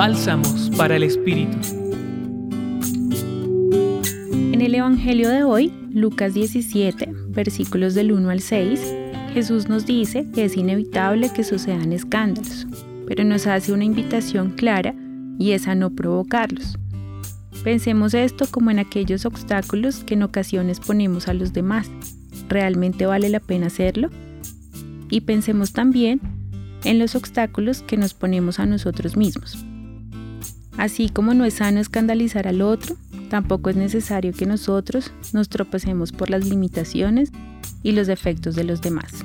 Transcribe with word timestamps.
Bálsamos 0.00 0.70
para 0.78 0.96
el 0.96 1.02
Espíritu. 1.02 1.58
En 4.32 4.62
el 4.62 4.74
Evangelio 4.74 5.28
de 5.28 5.44
hoy, 5.44 5.74
Lucas 5.92 6.32
17, 6.32 7.06
versículos 7.28 7.94
del 7.94 8.12
1 8.12 8.30
al 8.30 8.40
6, 8.40 8.80
Jesús 9.34 9.68
nos 9.68 9.84
dice 9.84 10.26
que 10.34 10.46
es 10.46 10.56
inevitable 10.56 11.30
que 11.34 11.44
sucedan 11.44 11.92
escándalos, 11.92 12.66
pero 13.06 13.24
nos 13.24 13.46
hace 13.46 13.74
una 13.74 13.84
invitación 13.84 14.52
clara 14.52 14.94
y 15.38 15.50
es 15.50 15.68
a 15.68 15.74
no 15.74 15.90
provocarlos. 15.90 16.78
Pensemos 17.62 18.14
esto 18.14 18.46
como 18.50 18.70
en 18.70 18.78
aquellos 18.78 19.26
obstáculos 19.26 20.02
que 20.04 20.14
en 20.14 20.22
ocasiones 20.22 20.80
ponemos 20.80 21.28
a 21.28 21.34
los 21.34 21.52
demás. 21.52 21.90
¿Realmente 22.48 23.04
vale 23.04 23.28
la 23.28 23.40
pena 23.40 23.66
hacerlo? 23.66 24.08
Y 25.10 25.20
pensemos 25.20 25.74
también 25.74 26.22
en 26.84 26.98
los 26.98 27.14
obstáculos 27.14 27.82
que 27.82 27.98
nos 27.98 28.14
ponemos 28.14 28.60
a 28.60 28.64
nosotros 28.64 29.18
mismos. 29.18 29.66
Así 30.76 31.08
como 31.08 31.34
no 31.34 31.44
es 31.44 31.54
sano 31.54 31.80
escandalizar 31.80 32.48
al 32.48 32.62
otro, 32.62 32.96
tampoco 33.28 33.70
es 33.70 33.76
necesario 33.76 34.32
que 34.32 34.46
nosotros 34.46 35.12
nos 35.32 35.48
tropecemos 35.48 36.12
por 36.12 36.30
las 36.30 36.46
limitaciones 36.46 37.30
y 37.82 37.92
los 37.92 38.06
defectos 38.06 38.54
de 38.54 38.64
los 38.64 38.80
demás. 38.80 39.24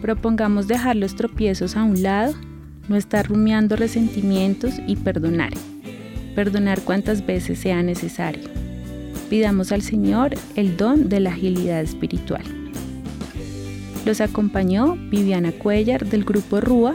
Propongamos 0.00 0.66
dejar 0.66 0.96
los 0.96 1.14
tropiezos 1.14 1.76
a 1.76 1.84
un 1.84 2.02
lado, 2.02 2.34
no 2.88 2.96
estar 2.96 3.28
rumiando 3.28 3.76
resentimientos 3.76 4.74
y 4.86 4.96
perdonar. 4.96 5.52
Perdonar 6.34 6.80
cuantas 6.80 7.24
veces 7.24 7.60
sea 7.60 7.82
necesario. 7.82 8.48
Pidamos 9.30 9.70
al 9.72 9.82
Señor 9.82 10.34
el 10.56 10.76
don 10.76 11.08
de 11.08 11.20
la 11.20 11.30
agilidad 11.30 11.80
espiritual. 11.80 12.42
Los 14.04 14.20
acompañó 14.20 14.96
Viviana 14.96 15.52
Cuellar 15.52 16.04
del 16.06 16.24
Grupo 16.24 16.60
RUA 16.60 16.94